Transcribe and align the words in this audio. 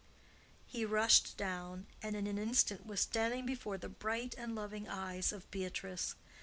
He 0.65 0.83
rushed 0.83 1.37
down, 1.37 1.85
and 2.01 2.15
in 2.15 2.25
an 2.25 2.39
instant 2.39 2.87
was 2.87 3.01
standing 3.01 3.45
before 3.45 3.77
the 3.77 3.87
bright 3.87 4.33
and 4.35 4.55
loving 4.55 4.87
eyes 4.87 5.31
of 5.31 5.47
Beatrice. 5.51 6.15